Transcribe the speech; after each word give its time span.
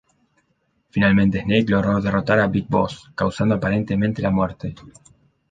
Finalmente 0.89 1.41
Snake 1.43 1.69
logró 1.69 2.01
derrotar 2.01 2.39
a 2.39 2.47
Big 2.47 2.65
Boss, 2.67 3.11
causando 3.13 3.53
aparentemente 3.53 4.23
la 4.23 4.31
muerte. 4.31 4.73